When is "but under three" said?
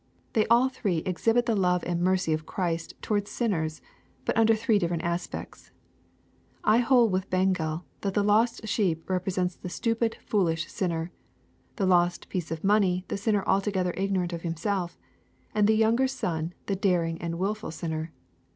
4.25-4.79